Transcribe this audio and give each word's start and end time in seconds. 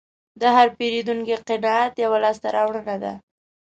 د 0.41 0.43
هر 0.55 0.67
پیرودونکي 0.77 1.35
قناعت 1.47 1.93
یوه 2.03 2.17
لاسته 2.23 2.47
راوړنه 2.55 2.95
ده. 3.03 3.13